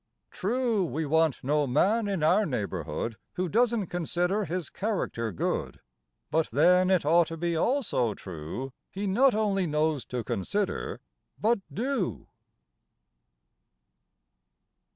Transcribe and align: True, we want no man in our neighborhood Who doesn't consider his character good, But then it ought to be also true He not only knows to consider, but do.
True, 0.31 0.83
we 0.83 1.05
want 1.05 1.43
no 1.43 1.67
man 1.67 2.07
in 2.07 2.23
our 2.23 2.43
neighborhood 2.43 3.17
Who 3.33 3.47
doesn't 3.47 3.85
consider 3.85 4.45
his 4.45 4.67
character 4.71 5.31
good, 5.31 5.79
But 6.31 6.49
then 6.49 6.89
it 6.89 7.05
ought 7.05 7.27
to 7.27 7.37
be 7.37 7.55
also 7.55 8.15
true 8.15 8.73
He 8.89 9.05
not 9.05 9.35
only 9.35 9.67
knows 9.67 10.03
to 10.07 10.23
consider, 10.23 11.01
but 11.39 11.59
do. 11.71 12.29